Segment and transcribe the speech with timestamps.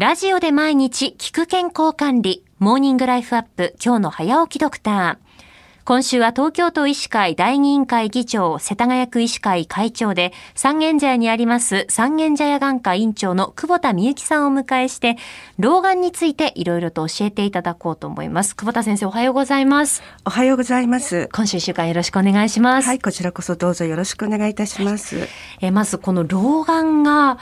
[0.00, 5.82] ラジオで毎日聞く健康管理、モーニングライフアップ、今日の早起きドクター。
[5.84, 15.16] 今週は東京都医師会第二委員会議長、世田谷区医師会会長で、三軒茶屋にあります三軒茶屋眼科院長の久保田美幸さんをお迎えして、
[15.58, 18.54] 老眼についていろいろと教えていただこうと思います。
[18.54, 20.04] 久保田先生おはようございます。
[20.24, 21.28] おはようございます。
[21.32, 22.86] 今週一週間よろしくお願いします。
[22.86, 25.18] はい、こちらこそどうぞよろしくお願いいたします。
[25.18, 25.28] はい、
[25.60, 27.38] えまずこの老眼が、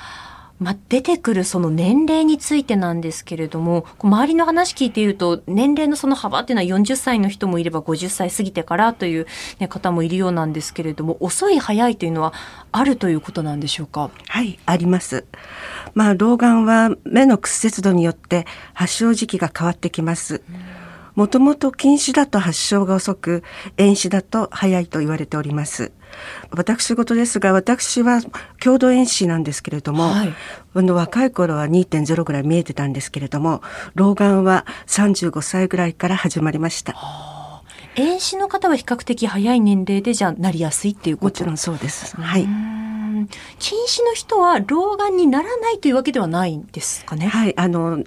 [0.58, 9.26] まあ、出てくるその年齢についてなんですけれども、周りの話聞いていると、年齢のその幅っていうのは40歳の人もいれば50歳過ぎてからという、
[9.58, 12.32] ね、方もいるようなんですけれども、遅い早いというのは
[12.72, 14.10] あるということなんでしょうか？
[14.28, 15.26] はい、あります。
[15.94, 20.42] まあ、老眼は目の屈折度によって発症時期が変わってきます。
[21.16, 23.42] もともと近視だと発症が遅く、
[23.78, 25.90] 遠視だと早いと言われております。
[26.50, 28.20] 私事ですが私は
[28.60, 30.34] 郷土遠視なんですけれども、はい、
[30.74, 33.60] あの若い頃は2.0ぐらい見えてたんですけれども
[33.94, 36.94] 老眼は35歳ぐらいから始まりました。
[37.96, 42.14] 遠視の方は比較的早い年齢でじゃなりやすいっていうこともちろんそうです。
[42.16, 42.46] はい。
[43.58, 47.28] 近視の人は老眼にならないというわけではないんですかね。
[47.28, 48.04] はい、あの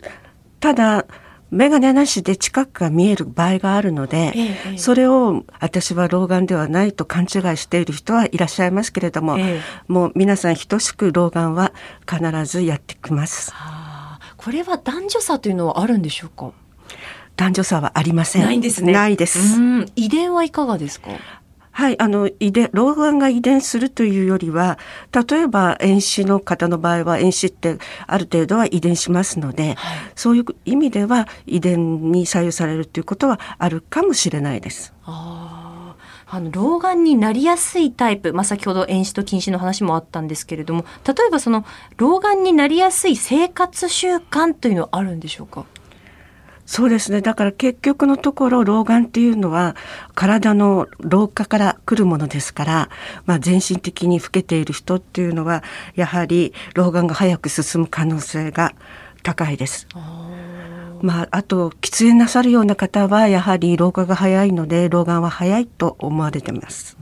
[0.59, 1.05] ただ
[1.51, 11.71] 眼鏡なしで近くが見える場合があるので、ええ、それを私は老眼ではないと勘違いしている人はいらっしゃいますけれども、え、もう皆さん等しく老眼は
[12.07, 13.51] 必ずやってきます。
[14.37, 16.51] これは男女差というのはあるんでしょうか？
[17.35, 18.43] 男女差はありません。
[18.43, 18.93] ないんですね。
[18.93, 19.39] ないです。
[19.95, 21.09] 遺伝はいかがですか？
[21.79, 24.77] はい、あの遺伝老眼が遺伝するというよりは
[25.29, 34.93] 例えば遠視の方の場合は遠視ってある程度は遺伝しますので、はい、そういう意味では遺伝に左右されるということはあるかもしれないです。
[35.05, 35.95] あ
[36.27, 41.63] あの老眼になりやすいタイプ、まあ、先ほど遠視と近視の話もあったんですけれども例えばその
[41.95, 45.65] 老眼になりやすい生活習慣というのはあるんでしょうか？
[46.69, 47.21] そうですね。
[47.21, 49.75] だから結局のところ老眼っていうのは
[50.13, 52.89] 体の老化から来るものですから、
[53.25, 55.63] まあ、全身的に老けている人っていうのは
[55.95, 58.75] やはり老眼が早く進む可能性が
[59.23, 59.87] 高いです。
[61.01, 66.97] まあ、あと喫煙なさるような方はやはり老化が早いので老眼は早いと思われてます。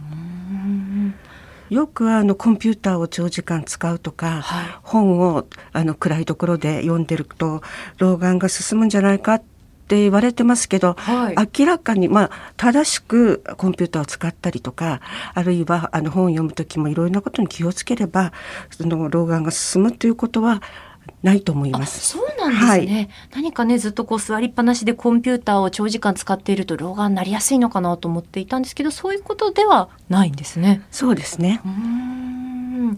[1.69, 7.61] よくあのコンピューターを長時間使うとか、はい、本をあの暗いところで読んでると
[7.97, 9.56] 老眼が進むんじゃないかって
[9.87, 14.99] って言われてますけど、はい、明らかに、まあ、正しくコンピューターを使ったりとか
[15.33, 18.33] あるいはあの本を読む時もいろいろなことに気をつければ
[18.69, 20.61] その老眼が進むということは
[21.23, 22.05] ないと思います。
[22.05, 30.81] そうなんですね、はい、何かねずっとこう座りっぱなしでコンピューターを長時間使っていると老眼になりやすいのかなと思っていたんですけどそういうことではないんですね。
[30.91, 31.61] そうですね。
[31.65, 32.97] うん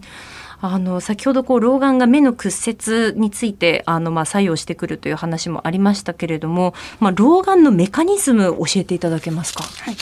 [0.62, 9.64] あの先ほどこう老眼が目の屈折についてあのまあ作用してくるという話もありましたけれども、まあ、老眼のメカニズム教えていただけますか？
[9.64, 9.96] はい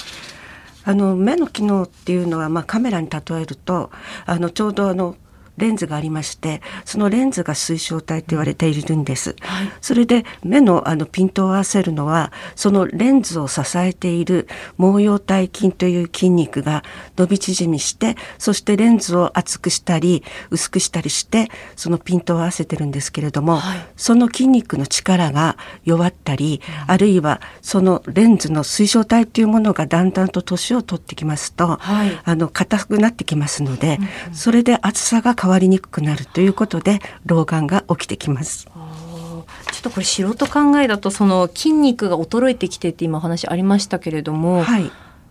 [0.84, 3.90] あの目の機能っていうのは、まあ、カメラに例えると
[4.24, 5.16] あのちょうどあの
[5.58, 14.48] レンズがありましてそのレンズが水晶体と言われているんです、はい、それで目のあのピントを合わせるのはそのレンズを支えている
[14.78, 16.82] 毛様体筋という筋肉が
[17.16, 33.98] 伸び縮みしてそしてレンズを厚くしたり薄くしたりしてそのピントを合わせてるんですけれども、はい、その筋肉の力が弱ったり、うん、あるいはそのレンズの水晶体というものがだんだんと年を取ってきますと、はい、あの硬くなってきますので、
[34.28, 38.66] うん、それで厚さが変変わりにくくなるということで老眼が起きてきます。
[38.66, 39.44] ちょ
[39.78, 44.90] っとこれ素人考えだとその筋肉が衰えてきてって今お話ありましたけれども、はい、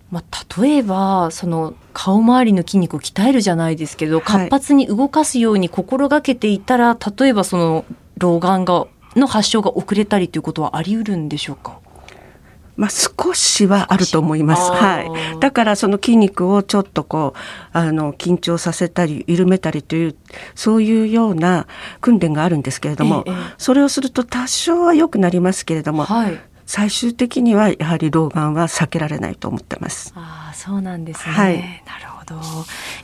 [0.10, 7.86] まあ、例えばその顔周りの筋肉を鍛えるじゃないですけど、活発に動かすように心がけていたら例えばその
[8.18, 11.80] 老眼がの発症が遅れたりということはあり得るんでしょうか？
[12.78, 14.72] まあ、少しはあると思います。
[14.72, 15.40] はい。
[15.40, 17.40] だからその筋肉をちょっとこう、
[17.74, 20.16] あの、緊張させたり、緩めたりという、
[20.56, 21.68] そういうような
[22.02, 30.14] 訓練があるんですけれども、ええ、それをすると多少は良くなりますけれども、はい、最終的にはやはり老眼は避けられないと思ってます。
[30.16, 31.34] ああ、そうなんですね。
[31.34, 32.42] はい、なるほど。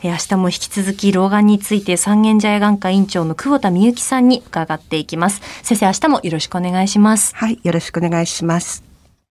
[0.03, 5.41] え明日も引き続き老眼について三軒茶屋眼科院長の久保田美幸さんに伺っていきます。
[5.63, 7.33] 先生、明日もよろしくお願いします。
[7.35, 8.92] はい、よろしくお願いします。